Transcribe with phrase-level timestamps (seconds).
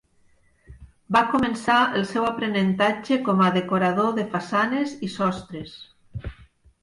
[1.15, 5.77] Va començar el seu aprenentatge com a decorador de façanes i sostres.